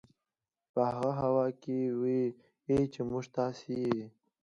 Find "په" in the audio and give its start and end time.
0.73-0.81